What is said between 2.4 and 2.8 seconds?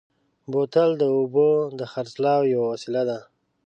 یوه